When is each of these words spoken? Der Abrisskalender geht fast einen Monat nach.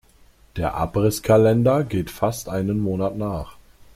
Der 0.55 0.73
Abrisskalender 0.73 1.83
geht 1.83 2.09
fast 2.09 2.49
einen 2.49 2.79
Monat 2.79 3.17
nach. 3.19 3.57